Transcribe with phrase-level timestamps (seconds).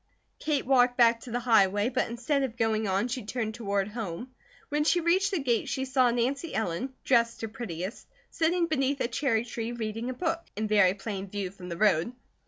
[0.39, 4.33] Kate walked back to the highway, but instead of going on she turned toward home.
[4.69, 9.07] When she reached the gate she saw Nancy Ellen, dressed her prettiest, sitting beneath a
[9.07, 12.13] cherry tree reading a book, in very plain view from the road.